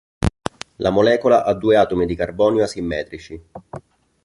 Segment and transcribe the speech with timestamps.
[0.77, 3.39] La molecola ha due atomi di carbonio asimmetrici.